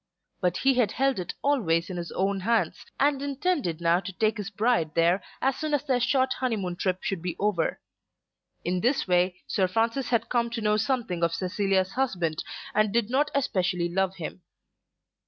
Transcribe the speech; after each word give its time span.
But 0.41 0.57
he 0.57 0.73
had 0.73 0.93
held 0.93 1.19
it 1.19 1.35
always 1.43 1.87
in 1.91 1.97
his 1.97 2.11
own 2.13 2.39
hands, 2.39 2.87
and 2.99 3.21
intended 3.21 3.79
now 3.79 3.99
to 3.99 4.11
take 4.11 4.37
his 4.37 4.49
bride 4.49 4.95
there 4.95 5.21
as 5.43 5.57
soon 5.57 5.75
as 5.75 5.83
their 5.83 5.99
short 5.99 6.33
honeymoon 6.33 6.75
trip 6.75 7.03
should 7.03 7.21
be 7.21 7.35
over. 7.39 7.79
In 8.65 8.81
this 8.81 9.07
way 9.07 9.43
Sir 9.45 9.67
Francis 9.67 10.09
had 10.09 10.27
come 10.27 10.49
to 10.49 10.61
know 10.61 10.75
something 10.77 11.21
of 11.23 11.35
Cecilia's 11.35 11.91
husband, 11.91 12.43
and 12.73 12.91
did 12.91 13.11
not 13.11 13.29
especially 13.35 13.89
love 13.89 14.15
him. 14.15 14.41